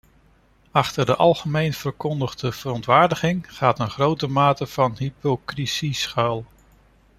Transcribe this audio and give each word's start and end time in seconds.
Achter 0.71 1.05
de 1.05 1.15
algemeen 1.15 1.73
verkondigde 1.73 2.51
verontwaardiging 2.51 3.45
gaat 3.55 3.79
een 3.79 3.89
grote 3.89 4.27
mate 4.27 4.67
van 4.67 4.95
hypocrisie 4.97 5.93
schuil. 5.93 6.45